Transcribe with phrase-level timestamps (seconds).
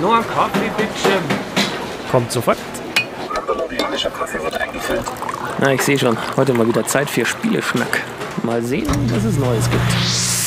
[0.00, 1.18] Nur ein Kaffee, bitte.
[2.10, 2.58] Kommt sofort.
[3.46, 5.04] Kolumbianischer Kaffee wird eingefüllt.
[5.60, 6.16] Na, ich sehe schon.
[6.36, 8.02] Heute mal wieder Zeit für Spieleschnack.
[8.42, 10.41] Mal sehen, was es Neues gibt.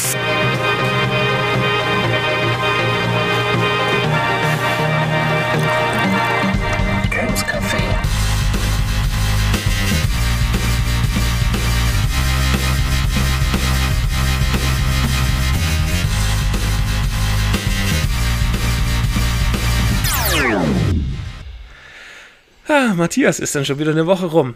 [22.93, 24.55] Matthias, ist dann schon wieder eine Woche rum.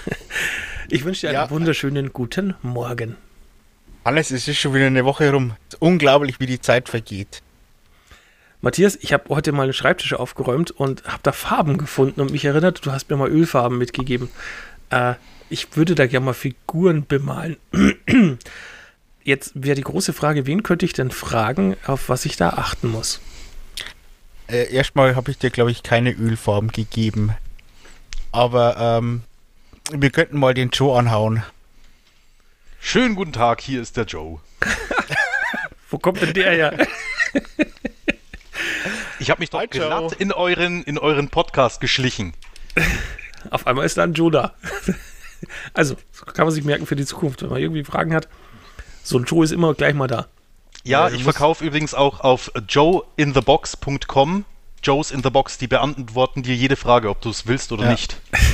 [0.90, 1.50] ich wünsche dir einen Ja.
[1.50, 3.16] wunderschönen guten Morgen.
[4.04, 5.54] Alles, es ist schon wieder eine Woche rum.
[5.68, 7.42] Es ist unglaublich, wie die Zeit vergeht.
[8.60, 12.44] Matthias, ich habe heute mal einen Schreibtisch aufgeräumt und habe da Farben gefunden und mich
[12.44, 14.28] erinnert, du hast mir mal Ölfarben mitgegeben.
[14.90, 15.14] Äh,
[15.50, 17.56] ich würde da gerne mal Figuren bemalen.
[19.24, 22.88] Jetzt wäre die große Frage, wen könnte ich denn fragen, auf was ich da achten
[22.88, 23.20] muss?
[24.52, 27.34] Äh, erstmal habe ich dir, glaube ich, keine Ölfarben gegeben.
[28.32, 29.22] Aber ähm,
[29.90, 31.42] wir könnten mal den Joe anhauen.
[32.78, 34.40] Schönen guten Tag, hier ist der Joe.
[35.90, 36.86] Wo kommt denn der her?
[39.18, 42.34] Ich habe mich doch Hi, glatt in euren, in euren Podcast geschlichen.
[43.50, 44.54] auf einmal ist da ein Joe da.
[45.74, 45.94] Also,
[46.34, 48.26] kann man sich merken für die Zukunft, wenn man irgendwie Fragen hat.
[49.04, 50.26] So ein Joe ist immer gleich mal da.
[50.84, 54.44] Ja, du ich verkaufe übrigens auch auf joeinthebox.com.
[54.84, 57.90] Joes in the Box, die beantworten dir jede Frage, ob du es willst oder Ja.
[57.92, 58.16] nicht.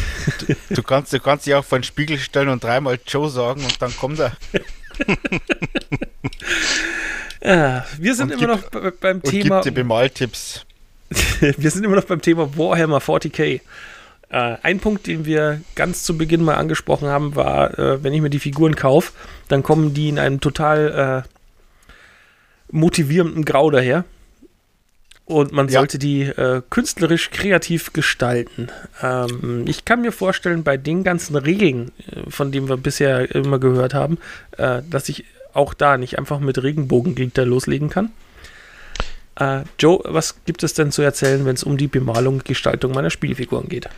[0.68, 3.80] Du kannst, du kannst dich auch vor den Spiegel stellen und dreimal Joe sagen und
[3.80, 4.32] dann kommt er
[7.42, 9.56] Ah, wir sind Und immer gibt- noch be- beim und Thema.
[9.56, 10.66] gibt dir Bemaltipps.
[11.40, 13.60] wir sind immer noch beim Thema Warhammer 40k.
[14.30, 18.20] Äh, ein Punkt, den wir ganz zu Beginn mal angesprochen haben, war, äh, wenn ich
[18.20, 19.12] mir die Figuren kaufe,
[19.48, 21.28] dann kommen die in einem total äh,
[22.70, 24.04] motivierenden Grau daher.
[25.24, 25.80] Und man Ja.
[25.80, 28.68] sollte die äh, künstlerisch kreativ gestalten.
[29.02, 33.58] Ähm, ich kann mir vorstellen, bei den ganzen Regeln, äh, von denen wir bisher immer
[33.58, 34.16] gehört haben,
[34.56, 38.10] äh, dass ich auch da nicht einfach mit Regenbogenglieder loslegen kann.
[39.36, 42.92] Äh, Joe, was gibt es denn zu erzählen, wenn es um die Bemalung und Gestaltung
[42.92, 43.88] meiner Spielfiguren geht?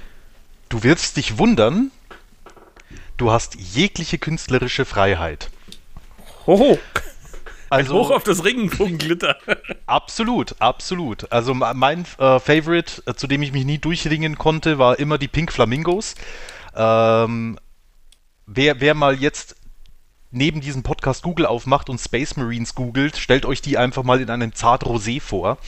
[0.68, 1.92] Du wirst dich wundern,
[3.16, 5.48] du hast jegliche künstlerische Freiheit.
[6.46, 6.78] Hoho,
[7.70, 9.36] ein Also, Hoch auf das Regenbogenglitter.
[9.86, 11.30] Absolut, absolut.
[11.32, 15.28] Also mein äh, Favorite, äh, zu dem ich mich nie durchringen konnte, war immer die
[15.28, 16.14] Pink Flamingos.
[16.76, 17.58] Ähm,
[18.46, 19.56] wer, wer mal jetzt
[20.30, 24.30] neben diesem Podcast Google aufmacht und Space Marines googelt, stellt euch die einfach mal in
[24.30, 25.58] einem zart Rosé vor.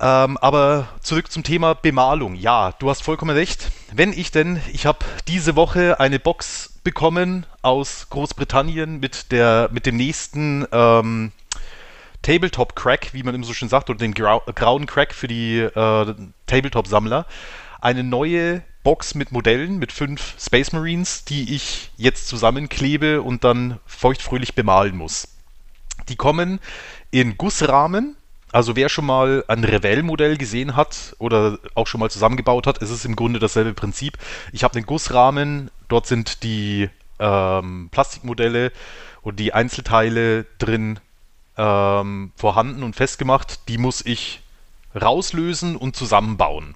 [0.00, 2.34] Ähm, aber zurück zum Thema Bemalung.
[2.34, 3.70] Ja, du hast vollkommen recht.
[3.92, 9.86] Wenn ich denn, ich habe diese Woche eine Box bekommen aus Großbritannien mit der mit
[9.86, 11.32] dem nächsten ähm,
[12.22, 15.58] Tabletop Crack, wie man immer so schön sagt, oder den grau grauen Crack für die
[15.58, 16.14] äh,
[16.46, 17.26] Tabletop-Sammler.
[17.80, 23.78] Eine neue Box mit Modellen, mit fünf Space Marines, die ich jetzt zusammenklebe und dann
[23.86, 25.28] feuchtfröhlich bemalen muss.
[26.08, 26.60] Die kommen
[27.10, 28.16] in Gussrahmen.
[28.50, 32.90] Also wer schon mal ein Revell-Modell gesehen hat oder auch schon mal zusammengebaut hat, ist
[32.90, 34.18] es im Grunde dasselbe Prinzip.
[34.52, 36.88] Ich habe den Gussrahmen, dort sind die
[37.18, 38.72] ähm, Plastikmodelle
[39.20, 40.98] und die Einzelteile drin
[41.56, 43.68] ähm, vorhanden und festgemacht.
[43.68, 44.40] Die muss ich
[45.00, 46.74] rauslösen und zusammenbauen.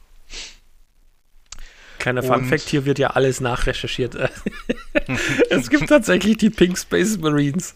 [1.98, 4.16] Kleiner Fun Fact, hier wird ja alles nachrecherchiert.
[5.50, 7.74] es gibt tatsächlich die Pink Space Marines.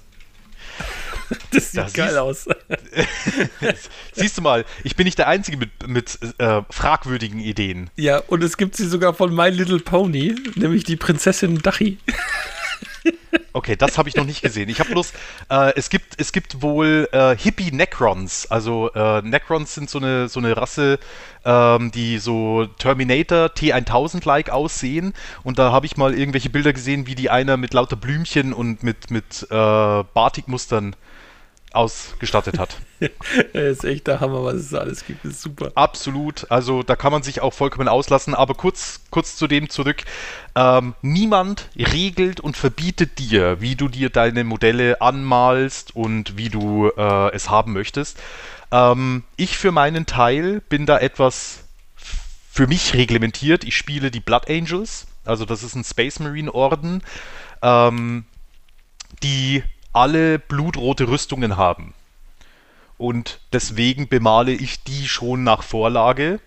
[1.52, 2.48] Das sieht Das geil siehst- aus.
[4.12, 7.90] Siehst du mal, ich bin nicht der Einzige mit, mit äh, fragwürdigen Ideen.
[7.96, 11.98] Ja, und es gibt sie sogar von My Little Pony, nämlich die Prinzessin Dachi.
[13.52, 14.68] Okay, das habe ich noch nicht gesehen.
[14.68, 15.12] Ich habe bloß,
[15.48, 18.48] äh, es gibt, es gibt wohl äh, Hippie Necrons.
[18.48, 21.00] Also äh, Necrons sind so eine, so eine Rasse,
[21.44, 25.14] ähm, die so Terminator T1000-like aussehen.
[25.42, 28.84] Und da habe ich mal irgendwelche Bilder gesehen, wie die einer mit lauter Blümchen und
[28.84, 29.54] mit, mit äh,
[30.14, 30.94] Batikmustern
[31.72, 32.76] ausgestattet hat.
[33.54, 35.24] Das ist echt der Hammer, was es alles gibt.
[35.24, 35.72] Das ist super.
[35.74, 40.04] Absolut, also da kann man sich auch vollkommen auslassen, aber kurz, kurz zu dem zurück.
[40.54, 46.90] Ähm, niemand regelt und verbietet dir, wie du dir deine Modelle anmalst und wie du
[46.94, 48.18] äh, es haben möchtest.
[48.70, 51.64] Ähm, ich für meinen Teil bin da etwas
[52.50, 53.64] für mich reglementiert.
[53.64, 57.02] Ich spiele die Blood Angels, also das ist ein Space Marine Orden,
[57.62, 58.24] ähm,
[59.22, 61.94] die alle blutrote Rüstungen haben.
[62.98, 66.40] Und deswegen bemale ich die schon nach Vorlage.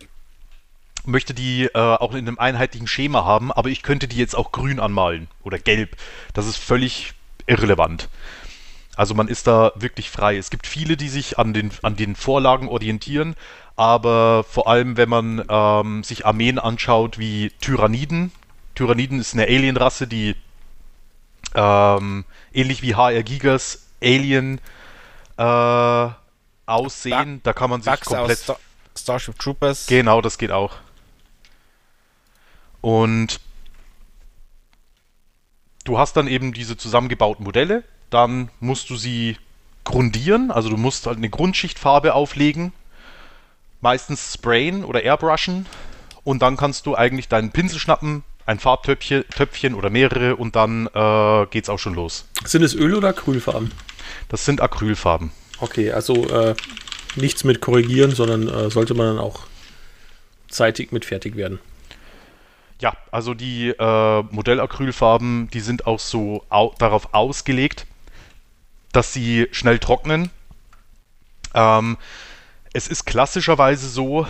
[1.05, 4.51] Möchte die äh, auch in einem einheitlichen Schema haben, aber ich könnte die jetzt auch
[4.51, 5.97] grün anmalen oder gelb.
[6.33, 7.13] Das ist völlig
[7.47, 8.07] irrelevant.
[8.95, 10.37] Also man ist da wirklich frei.
[10.37, 13.35] Es gibt viele, die sich an den, an den Vorlagen orientieren,
[13.75, 18.31] aber vor allem, wenn man ähm, sich Armeen anschaut wie Tyranniden.
[18.75, 20.35] Tyranniden ist eine Alienrasse, die
[21.55, 24.59] ähm, ähnlich wie HR Gigas Alien
[25.37, 26.09] äh,
[26.65, 27.41] aussehen.
[27.43, 28.39] da kann man sich Bugs komplett.
[28.39, 28.57] Star
[28.95, 29.87] Starship Troopers.
[29.87, 30.75] Genau, das geht auch.
[32.81, 33.39] Und
[35.85, 39.37] du hast dann eben diese zusammengebauten Modelle, dann musst du sie
[39.83, 42.71] grundieren, also du musst halt eine Grundschichtfarbe auflegen,
[43.81, 45.65] meistens sprayen oder airbrushen
[46.23, 50.87] und dann kannst du eigentlich deinen Pinsel schnappen, ein Farbtöpfchen Töpfchen oder mehrere und dann
[50.93, 52.27] äh, geht's auch schon los.
[52.45, 53.71] Sind es Öl- oder Acrylfarben?
[54.29, 55.31] Das sind Acrylfarben.
[55.59, 56.55] Okay, also äh,
[57.15, 59.41] nichts mit korrigieren, sondern äh, sollte man dann auch
[60.49, 61.59] zeitig mit fertig werden.
[62.81, 67.85] Ja, also die äh, Modellacrylfarben, die sind auch so au darauf ausgelegt,
[68.91, 70.29] dass sie schnell trocknen.
[71.53, 71.97] Ähm,
[72.73, 74.27] es ist klassischerweise so,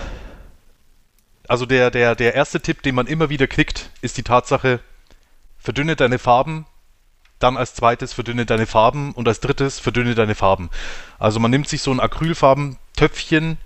[1.47, 4.79] also der, der, der erste Tipp, den man immer wieder kriegt, ist die Tatsache,
[5.57, 6.65] verdünne deine Farben,
[7.39, 10.69] dann als zweites verdünne deine Farben und als drittes verdünne deine Farben.
[11.19, 13.57] Also man nimmt sich so ein Acrylfarbentöpfchen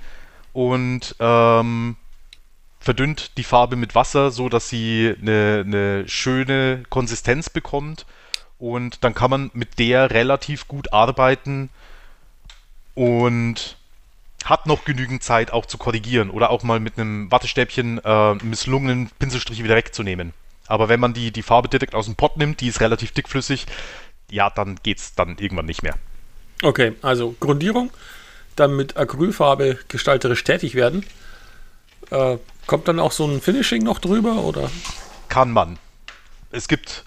[0.53, 1.95] und ähm,
[2.79, 8.05] verdünnt die Farbe mit Wasser, so dass sie eine, eine schöne Konsistenz bekommt
[8.59, 11.69] und dann kann man mit der relativ gut arbeiten
[12.95, 13.76] und
[14.49, 19.09] hat noch genügend Zeit auch zu korrigieren oder auch mal mit einem Wattestäbchen äh, misslungenen
[19.19, 20.33] Pinselstriche wieder wegzunehmen.
[20.67, 23.65] Aber wenn man die, die Farbe direkt aus dem Pott nimmt, die ist relativ dickflüssig,
[24.29, 25.95] ja, dann geht's dann irgendwann nicht mehr.
[26.61, 27.91] Okay, also Grundierung,
[28.55, 31.05] dann mit Acrylfarbe gestalterisch tätig werden.
[32.09, 34.69] Äh, kommt dann auch so ein Finishing noch drüber oder?
[35.29, 35.77] Kann man.
[36.51, 37.05] Es gibt,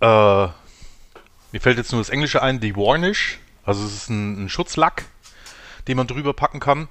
[0.00, 3.38] äh, mir fällt jetzt nur das Englische ein, die Varnish.
[3.64, 5.04] Also es ist ein, ein Schutzlack,
[5.88, 6.88] den man drüber packen kann.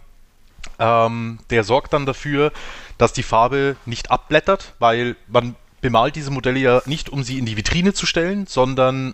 [0.79, 2.51] Ähm, der sorgt dann dafür,
[2.97, 7.45] dass die Farbe nicht abblättert, weil man bemalt diese Modelle ja nicht, um sie in
[7.45, 9.13] die Vitrine zu stellen, sondern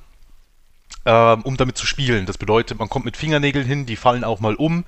[1.06, 2.26] ähm, um damit zu spielen.
[2.26, 4.86] Das bedeutet, man kommt mit Fingernägeln hin, die fallen auch mal um.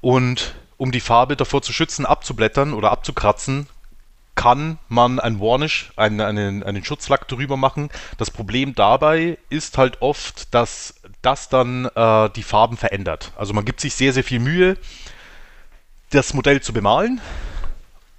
[0.00, 3.66] Und um die Farbe davor zu schützen, abzublättern oder abzukratzen,
[4.36, 7.90] kann man ein Varnish, einen, einen, einen Schutzlack drüber machen.
[8.18, 13.32] Das Problem dabei ist halt oft, dass das dann äh, die Farben verändert.
[13.36, 14.76] Also man gibt sich sehr, sehr viel Mühe,
[16.10, 17.20] das Modell zu bemalen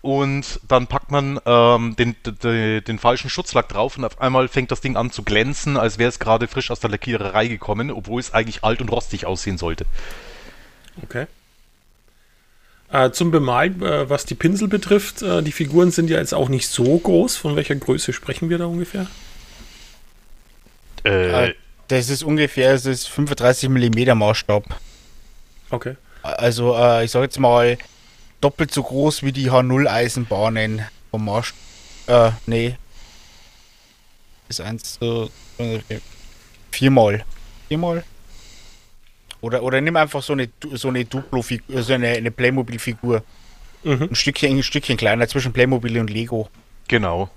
[0.02, 4.72] und dann packt man ähm, den, den, den falschen Schutzlack drauf und auf einmal fängt
[4.72, 8.20] das Ding an zu glänzen, als wäre es gerade frisch aus der Lackiererei gekommen, obwohl
[8.20, 9.86] es eigentlich alt und rostig aussehen sollte.
[11.04, 11.28] Okay.
[12.90, 16.48] Äh, zum Bemalen, äh, was die Pinsel betrifft, äh, die Figuren sind ja jetzt auch
[16.48, 17.36] nicht so groß.
[17.36, 19.08] Von welcher Größe sprechen wir da ungefähr?
[21.04, 21.54] Äh, Äh,
[21.90, 24.64] das ist ungefähr das ist 35 mm Maßstab.
[25.70, 25.96] Okay.
[26.24, 27.78] Also, äh, ich sag jetzt mal,
[28.42, 30.82] doppelt so groß wie die H0-Eisenbahnen
[31.12, 31.58] vom Maßstab.
[32.08, 32.78] Äh, nee.
[34.50, 35.30] Ist eins so.
[35.58, 35.80] äh,
[36.72, 37.26] Viermal.
[37.68, 38.04] Viermal?
[39.42, 43.24] Oder, oder nimm einfach so eine, so eine Duplo-Figur, so eine, eine Playmobil-Figur.
[43.84, 44.08] Mhm.
[44.10, 46.50] Ein Stückchen, ein Stückchen kleiner zwischen Playmobil und Lego.
[46.88, 47.30] genau.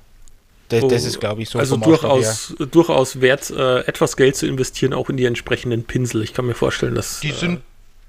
[0.69, 1.59] Das, das Oh, ist, glaube ich, so.
[1.59, 6.23] also durchaus, durchaus wert, äh, etwas Geld zu investieren, auch in die entsprechenden Pinsel.
[6.23, 7.19] Ich kann mir vorstellen, dass.
[7.19, 7.61] Die äh, sind,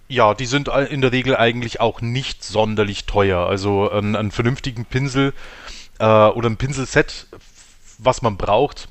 [0.07, 3.47] ja, die sind in der Regel eigentlich auch nicht sonderlich teuer.
[3.47, 5.33] Also einen, einen vernünftigen Pinsel
[5.97, 7.25] äh, oder ein Pinselset,
[7.97, 8.89] was man braucht,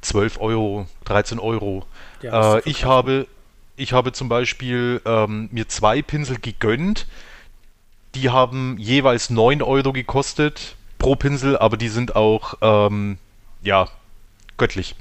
[0.00, 1.86] 12 Euro, 13 Euro.
[2.20, 3.28] Ja, äh, ich habe,
[3.78, 7.06] ich habe zum Beispiel ähm, mir zwei Pinsel gegönnt.
[8.14, 13.18] Die haben jeweils 9 Euro gekostet pro Pinsel, aber die sind auch, ähm,
[13.62, 13.88] ja,
[14.56, 14.96] göttlich.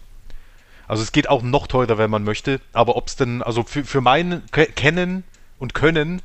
[0.88, 3.84] Also es geht auch noch teurer, wenn man möchte, aber ob es denn, also für,
[3.84, 5.24] für mein Ke- Kennen
[5.60, 6.22] und Können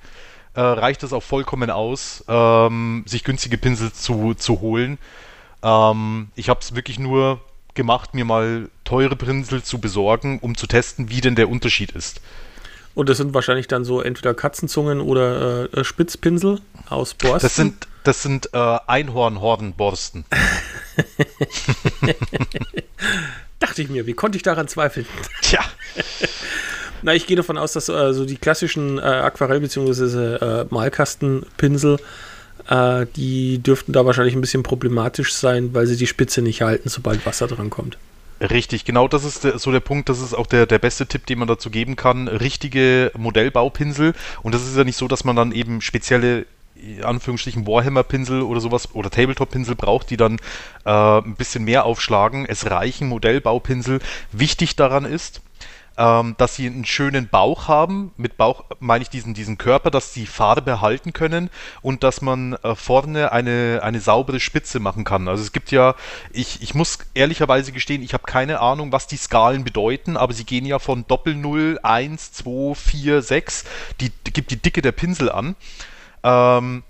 [0.55, 4.99] äh, reicht es auch vollkommen aus, ähm, sich günstige Pinsel zu, zu holen.
[5.63, 7.41] Ähm, ich habe es wirklich nur
[7.75, 12.21] gemacht, mir mal teure Pinsel zu besorgen, um zu testen, wie denn der Unterschied ist.
[12.95, 16.61] Und das sind wahrscheinlich dann so entweder Katzenzungen oder äh, Spitzpinsel
[16.91, 17.41] aus Borsten.
[17.41, 20.25] Das sind, das sind äh, Einhornhornborsten.
[23.59, 25.07] Dachte ich mir, wie konnte ich daran zweifeln?
[25.41, 25.61] Tja,
[27.03, 30.35] Na, ich gehe davon aus, dass äh, so die klassischen äh, Aquarell- bzw.
[30.37, 31.99] Äh, Malkastenpinsel,
[32.69, 36.89] äh, die dürften da wahrscheinlich ein bisschen problematisch sein, weil sie die Spitze nicht halten,
[36.89, 37.99] sobald Wasser dran kommt.
[38.41, 41.27] Richtig, genau das ist der, so der Punkt, das ist auch der, der beste Tipp,
[41.27, 42.27] den man dazu geben kann.
[42.27, 44.15] Richtige Modellbaupinsel.
[44.43, 46.47] Und das ist ja nicht so, dass man dann eben spezielle,
[47.03, 50.39] Anführungsstrichen, Warhammer-Pinsel oder sowas oder Tabletop-Pinsel braucht, die dann
[50.85, 52.45] äh, ein bisschen mehr aufschlagen.
[52.47, 54.01] Es reichen Modellbaupinsel.
[54.33, 55.41] Wichtig daran ist,
[55.97, 58.13] ähm, dass sie einen schönen Bauch haben.
[58.17, 61.51] Mit Bauch meine ich diesen, diesen Körper, dass sie Farbe halten können
[61.83, 65.29] und dass man äh, vorne eine, eine saubere Spitze machen kann.
[65.29, 65.95] Also es gibt ja,
[66.33, 70.45] ich, ich muss ehrlicherweise gestehen, ich habe keine Ahnung, was die Skalen bedeuten, aber sie
[70.45, 73.65] gehen ja von Doppel 0, 1, 2, 4, 6,
[74.01, 75.57] die, die gibt die Dicke der Pinsel an.
[76.23, 76.83] Ähm,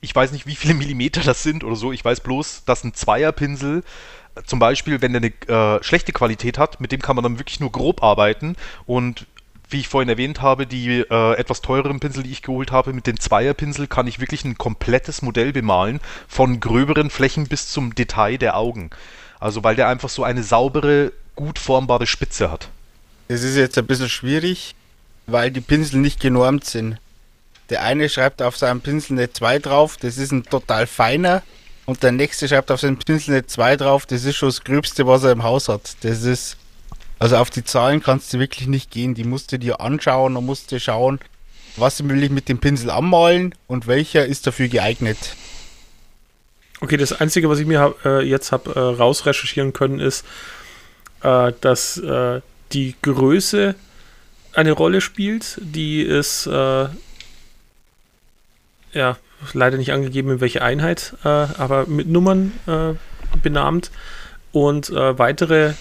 [0.00, 1.92] ich weiß nicht, wie viele Millimeter das sind oder so.
[1.92, 3.82] Ich weiß bloß, dass ein Zweierpinsel
[4.46, 7.60] zum Beispiel, wenn der eine äh, schlechte Qualität hat, mit dem kann man dann wirklich
[7.60, 8.56] nur grob arbeiten
[8.86, 9.26] und
[9.70, 13.06] wie ich vorhin erwähnt habe, die äh, etwas teureren Pinsel, die ich geholt habe, mit
[13.06, 18.36] dem Zweierpinsel kann ich wirklich ein komplettes Modell bemalen, von gröberen Flächen bis zum Detail
[18.36, 18.90] der Augen.
[19.38, 22.68] Also weil der einfach so eine saubere, gut formbare Spitze hat.
[23.28, 24.74] Das ist jetzt ein bisschen schwierig,
[25.26, 26.98] weil die Pinsel nicht genormt sind.
[27.70, 31.42] Der eine schreibt auf seinem Pinsel eine 2 drauf, das ist ein total feiner.
[31.86, 35.06] Und der nächste schreibt auf seinem Pinsel eine 2 drauf, das ist schon das Gröbste,
[35.06, 35.96] was er im Haus hat.
[36.02, 36.56] Das ist.
[37.18, 39.14] Also auf die Zahlen kannst du wirklich nicht gehen.
[39.14, 41.20] Die musst du dir anschauen und musst dir schauen,
[41.76, 45.18] was will ich mit dem Pinsel anmalen und welcher ist dafür geeignet.
[46.80, 50.24] Okay, das Einzige, was ich mir hab, äh, jetzt habe äh, rausrecherchieren können, ist,
[51.22, 52.40] äh, dass äh,
[52.72, 53.74] die Größe
[54.54, 55.58] eine Rolle spielt.
[55.60, 56.88] Die ist äh,
[58.92, 59.18] ja
[59.52, 62.94] leider nicht angegeben, in welche Einheit, äh, aber mit Nummern äh,
[63.42, 63.90] benannt.
[64.52, 65.74] Und äh, weitere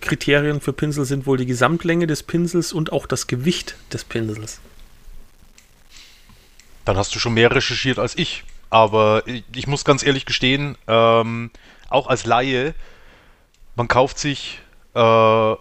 [0.00, 4.60] Kriterien für Pinsel sind wohl die Gesamtlänge des Pinsels und auch das Gewicht des Pinsels.
[6.84, 8.44] Dann hast du schon mehr recherchiert als ich.
[8.70, 11.50] Aber ich, ich muss ganz ehrlich gestehen, ähm,
[11.88, 12.74] auch als Laie,
[13.76, 14.60] man kauft sich
[14.94, 15.54] äh,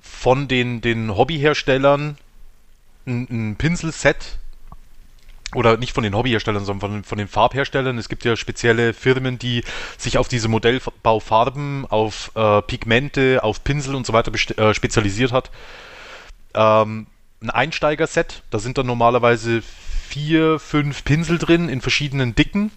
[0.00, 2.18] von den, den Hobbyherstellern
[3.06, 4.38] ein, ein Pinselset
[5.54, 7.98] oder nicht von den Hobbyherstellern, sondern von, von, den Farbherstellern.
[7.98, 9.64] Es gibt ja spezielle Firmen, die
[9.98, 15.50] sich auf diese Modellbaufarben, auf äh, Pigmente, auf Pinsel und so weiter äh, spezialisiert hat.
[16.54, 17.06] Ähm,
[17.42, 19.62] ein Einsteigerset, da sind dann normalerweise
[20.08, 22.70] vier, fünf Pinsel drin in verschiedenen Dicken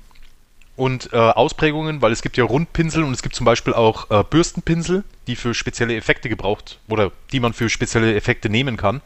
[0.76, 4.24] und äh, Ausprägungen, weil es gibt ja Rundpinsel und es gibt zum Beispiel auch äh,
[4.24, 9.02] Bürstenpinsel, die für spezielle Effekte gebraucht oder die man für spezielle Effekte nehmen kann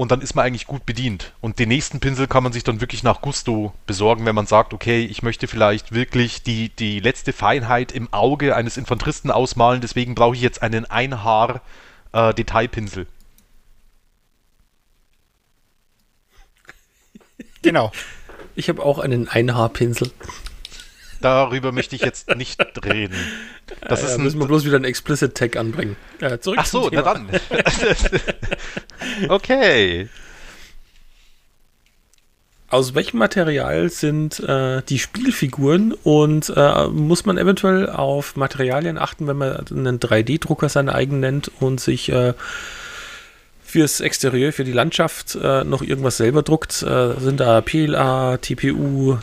[0.00, 1.34] und dann ist man eigentlich gut bedient.
[1.42, 4.72] Und den nächsten Pinsel kann man sich dann wirklich nach Gusto besorgen, wenn man sagt,
[4.72, 10.14] okay, ich möchte vielleicht wirklich die, die letzte Feinheit im Auge eines Infanteristen ausmalen, deswegen
[10.14, 13.02] brauche ich jetzt einen Einhaar-Detailpinsel.
[13.02, 13.06] Äh,
[17.60, 17.92] genau.
[18.56, 20.10] Ich habe auch einen Einhaarpinsel.
[21.20, 23.14] Darüber möchte ich jetzt nicht reden.
[23.82, 25.96] Das ja, ist ein, müssen wir bloß wieder einen Explicit Tag anbringen.
[26.22, 27.28] Ja, zurück Ach so, na dann.
[29.28, 30.08] okay.
[32.68, 39.26] Aus welchem Material sind äh, die Spielfiguren und äh, muss man eventuell auf Materialien achten,
[39.26, 42.34] wenn man einen 3D-Drucker sein eigen nennt und sich äh,
[43.64, 46.82] fürs Exterieur, für die Landschaft äh, noch irgendwas selber druckt?
[46.82, 49.18] Äh, sind da PLA, TPU,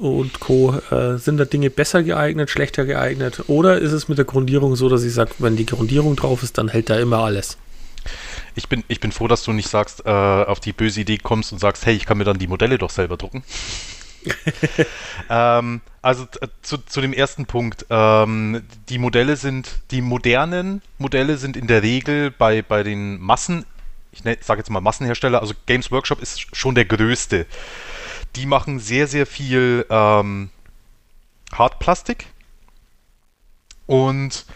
[0.00, 0.74] und Co.
[0.90, 3.44] Äh, sind da Dinge besser geeignet, schlechter geeignet?
[3.48, 6.58] Oder ist es mit der Grundierung so, dass ich sage, wenn die Grundierung drauf ist,
[6.58, 7.58] dann hält da immer alles?
[8.54, 11.52] Ich bin, ich bin froh, dass du nicht sagst, äh, auf die böse Idee kommst
[11.52, 13.42] und sagst, hey, ich kann mir dann die Modelle doch selber drucken.
[15.30, 16.26] ähm, also
[16.62, 17.86] zu, zu, dem ersten Punkt.
[17.90, 23.64] Ähm, die Modelle sind, die modernen Modelle sind in der Regel bei, bei den Massen,
[24.12, 27.46] ich ne, sage jetzt mal Massenhersteller, also Games Workshop ist schon der größte.
[28.36, 30.50] Die machen sehr, sehr viel ähm,
[31.52, 32.26] Hartplastik
[33.86, 34.46] und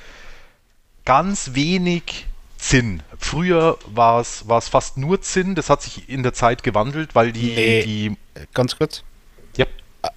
[1.04, 2.26] ganz wenig
[2.64, 3.02] Zinn.
[3.18, 7.54] Früher war es fast nur Zinn, das hat sich in der Zeit gewandelt, weil die.
[7.54, 8.16] Nee, die
[8.54, 9.04] ganz kurz.
[9.56, 9.66] Ja.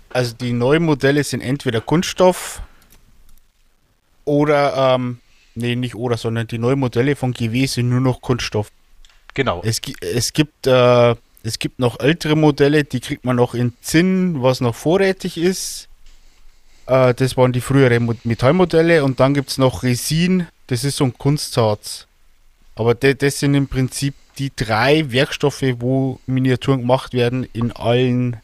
[0.09, 2.61] Also die neuen Modelle sind entweder Kunststoff
[4.23, 5.19] oder, ähm,
[5.55, 8.71] nee, nicht oder, sondern die neuen Modelle von GW sind nur noch Kunststoff.
[9.33, 9.61] Genau.
[9.65, 14.41] Es, es gibt äh, es gibt noch ältere Modelle, die kriegt man noch in Zinn,
[14.41, 15.89] was noch vorrätig ist.
[16.85, 19.03] Äh, das waren die früheren Metallmodelle.
[19.03, 22.07] Und dann gibt es noch Resin, das ist so ein Kunstharz.
[22.77, 28.37] Aber das sind im Prinzip die drei Werkstoffe, wo Miniaturen gemacht werden in allen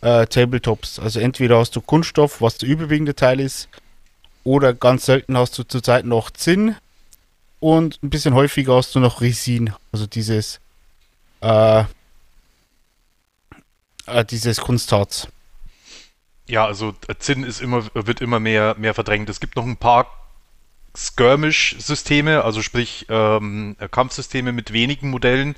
[0.00, 0.98] äh, Tabletops.
[0.98, 3.68] Also entweder hast du Kunststoff, was der überwiegende Teil ist,
[4.42, 6.74] oder ganz selten hast du zurzeit noch Zinn
[7.60, 9.72] und ein bisschen häufiger hast du noch Resin.
[9.92, 10.60] Also dieses
[11.40, 11.84] äh,
[14.06, 15.28] äh, dieses Kunstharz.
[16.48, 19.30] Ja, also äh, Zinn ist immer, wird immer mehr, mehr verdrängt.
[19.30, 20.23] Es gibt noch ein paar
[20.96, 25.56] Skirmish-Systeme, also sprich ähm, Kampfsysteme mit wenigen Modellen,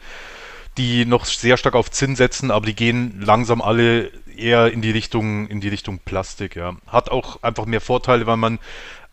[0.78, 4.90] die noch sehr stark auf Zinn setzen, aber die gehen langsam alle eher in die
[4.90, 6.76] Richtung, in die Richtung Plastik, ja.
[6.86, 8.58] Hat auch einfach mehr Vorteile, weil man,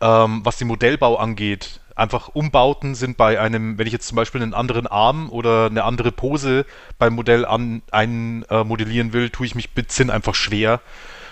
[0.00, 4.42] ähm, was den Modellbau angeht, einfach Umbauten sind bei einem, wenn ich jetzt zum Beispiel
[4.42, 6.66] einen anderen Arm oder eine andere Pose
[6.98, 10.80] beim Modell an, einmodellieren will, tue ich mich mit Zinn einfach schwer.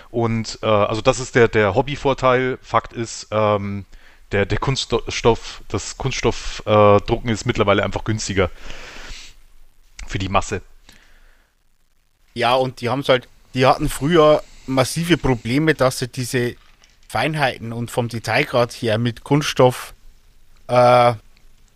[0.09, 2.59] Und äh, also das ist der, der Hobbyvorteil.
[2.61, 3.85] Fakt ist, ähm,
[4.33, 8.49] der, der Kunststoff, das Kunststoffdrucken äh, ist mittlerweile einfach günstiger
[10.07, 10.61] für die Masse.
[12.33, 16.55] Ja, und die haben es halt, die hatten früher massive Probleme, dass sie diese
[17.07, 19.93] Feinheiten und vom Detailgrad her mit Kunststoff
[20.67, 21.13] äh,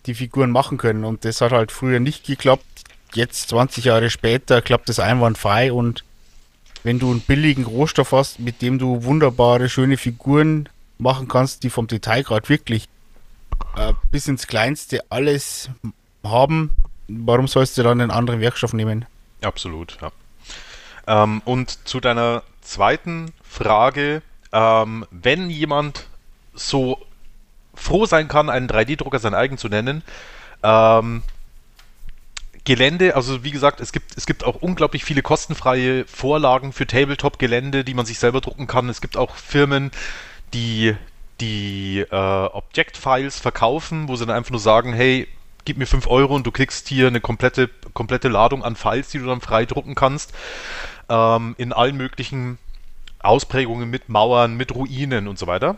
[0.08, 1.04] die Figuren machen können.
[1.04, 2.66] Und das hat halt früher nicht geklappt.
[3.14, 6.04] Jetzt, 20 Jahre später, klappt das einwandfrei und
[6.84, 11.70] wenn du einen billigen Rohstoff hast, mit dem du wunderbare, schöne Figuren machen kannst, die
[11.70, 12.88] vom Detailgrad wirklich
[13.76, 15.70] äh, bis ins Kleinste alles
[16.24, 16.72] haben,
[17.08, 19.06] warum sollst du dann einen anderen Werkstoff nehmen?
[19.42, 20.12] Absolut, ja.
[21.08, 26.08] Ähm, und zu deiner zweiten Frage, ähm, wenn jemand
[26.54, 27.00] so
[27.76, 30.04] froh sein kann, einen 3D-Drucker sein eigen zu nennen,
[30.64, 31.24] ähm,
[32.66, 37.86] Gelände, also wie gesagt, es gibt, es gibt auch unglaublich viele kostenfreie Vorlagen für Tabletop-Gelände,
[37.86, 38.90] die man sich selber drucken kann.
[38.90, 39.92] Es gibt auch Firmen,
[40.54, 40.96] die
[41.40, 45.28] die äh, Object-Files verkaufen, wo sie dann einfach nur sagen, hey,
[45.66, 49.20] gib mir 5 Euro und du kriegst hier eine komplette, komplette Ladung an Files, die
[49.20, 50.34] du dann frei drucken kannst.
[51.10, 52.58] Ähm, in allen möglichen
[53.20, 55.78] Ausprägungen mit Mauern, mit Ruinen und so weiter.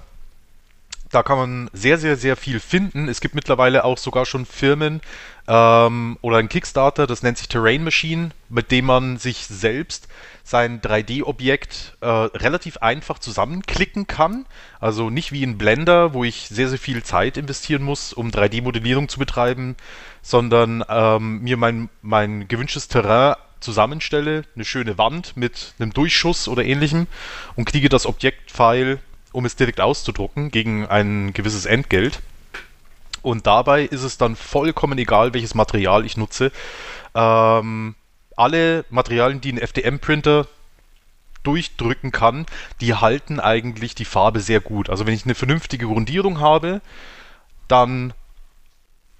[1.11, 3.09] Da kann man sehr, sehr, sehr viel finden.
[3.09, 5.01] Es gibt mittlerweile auch sogar schon Firmen
[5.49, 10.07] ähm, oder ein Kickstarter, das nennt sich Terrain Machine, mit dem man sich selbst
[10.43, 14.45] sein 3D-Objekt äh, relativ einfach zusammenklicken kann.
[14.79, 19.09] Also nicht wie in Blender, wo ich sehr, sehr viel Zeit investieren muss, um 3D-Modellierung
[19.09, 19.75] zu betreiben,
[20.21, 26.63] sondern ähm, mir mein, mein gewünschtes Terrain zusammenstelle, eine schöne Wand mit einem Durchschuss oder
[26.63, 27.07] ähnlichem
[27.55, 28.99] und kriege das Objektfile
[29.31, 32.19] um es direkt auszudrucken, gegen ein gewisses Entgelt.
[33.21, 36.51] Und dabei ist es dann vollkommen egal, welches Material ich nutze.
[37.15, 37.95] Ähm,
[38.35, 40.47] alle Materialien, die ein FDM-Printer
[41.43, 42.45] durchdrücken kann,
[42.81, 44.89] die halten eigentlich die Farbe sehr gut.
[44.89, 46.81] Also wenn ich eine vernünftige Grundierung habe,
[47.67, 48.13] dann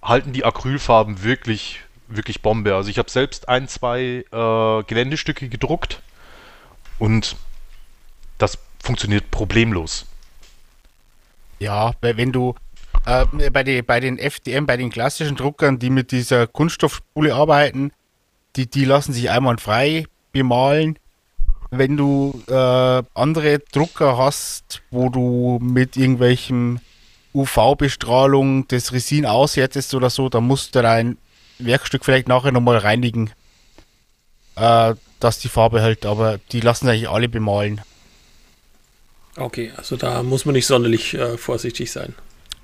[0.02, 2.76] halten die Acrylfarben wirklich, wirklich Bombe.
[2.76, 6.02] Also ich habe selbst ein, zwei äh, Geländestücke gedruckt
[6.98, 7.36] und
[8.38, 10.06] das funktioniert problemlos.
[11.60, 12.56] Ja, wenn du
[13.06, 17.92] äh, bei, die, bei den FDM, bei den klassischen Druckern, die mit dieser Kunststoffspule arbeiten,
[18.56, 20.98] die, die lassen sich einwandfrei bemalen.
[21.72, 22.54] Wenn du äh,
[23.14, 26.82] andere Drucker hast, wo du mit irgendwelchen
[27.34, 31.18] UV-Bestrahlung das Resin aushärtest oder so, dann musst du dein
[31.60, 33.32] Werkstück vielleicht nachher nochmal reinigen,
[34.56, 37.82] äh, dass die Farbe hält, aber die lassen sich alle bemalen.
[39.36, 42.16] Okay, also da muss man nicht sonderlich äh, vorsichtig sein.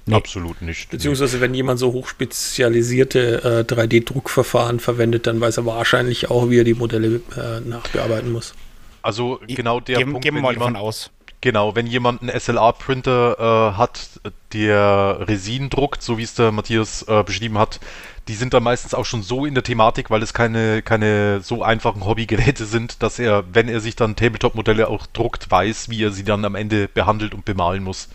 [0.08, 0.16] Nee.
[0.16, 0.92] Absolut nicht.
[0.92, 6.64] Beziehungsweise, wenn jemand so hochspezialisierte äh, 3D-Druckverfahren verwendet, dann weiß er wahrscheinlich auch, wie er
[6.64, 8.54] die Modelle äh, nachbearbeiten muss.
[9.02, 11.10] Also genau der Geben, Punkt, geben wir wenn mal jemand, davon aus.
[11.42, 14.10] Genau, wenn jemand einen SLA-Printer äh, hat,
[14.54, 17.80] der Resin druckt, so wie es der Matthias äh, beschrieben hat,
[18.28, 21.62] die sind dann meistens auch schon so in der Thematik, weil es keine, keine so
[21.62, 26.12] einfachen Hobbygeräte sind, dass er, wenn er sich dann Tabletop-Modelle auch druckt, weiß, wie er
[26.12, 28.10] sie dann am Ende behandelt und bemalen muss.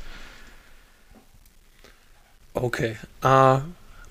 [2.55, 2.97] Okay.
[3.23, 3.59] Äh,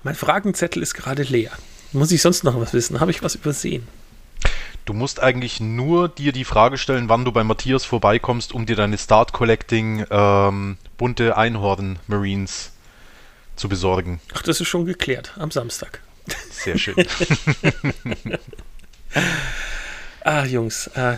[0.02, 1.50] mein Fragenzettel ist gerade leer.
[1.92, 3.00] Muss ich sonst noch was wissen?
[3.00, 3.86] Habe ich was übersehen?
[4.84, 8.76] Du musst eigentlich nur dir die Frage stellen, wann du bei Matthias vorbeikommst, um dir
[8.76, 12.72] deine Start Collecting ähm, bunte Einhorn Marines
[13.56, 14.20] zu besorgen.
[14.34, 16.00] Ach, das ist schon geklärt am Samstag.
[16.50, 16.96] Sehr schön.
[20.24, 21.16] ah, Jungs, äh,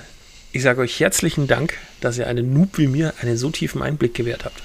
[0.50, 4.14] ich sage euch herzlichen Dank, dass ihr einen Noob wie mir einen so tiefen Einblick
[4.14, 4.62] gewährt habt.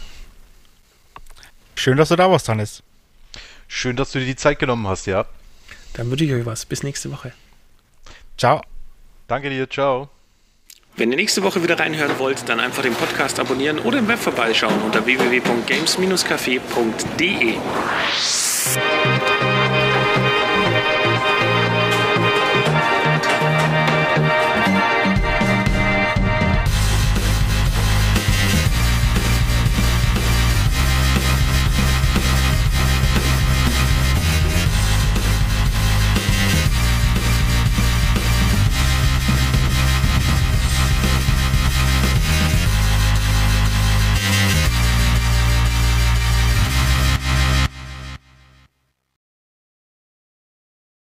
[1.77, 2.81] Schön, dass du da warst, Hannes.
[3.67, 5.25] Schön, dass du dir die Zeit genommen hast, ja.
[5.93, 6.65] Dann wünsche ich euch was.
[6.65, 7.33] Bis nächste Woche.
[8.35, 8.61] Ciao.
[9.27, 10.09] Danke dir, ciao.
[10.95, 14.17] Wenn ihr nächste Woche wieder reinhören wollt, dann einfach den Podcast abonnieren oder im Web
[14.17, 17.57] vorbeischauen unter www.games-café.de.